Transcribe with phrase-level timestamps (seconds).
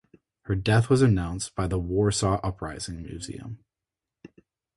[0.45, 3.63] Her death was announced by the Warsaw Uprising Museum.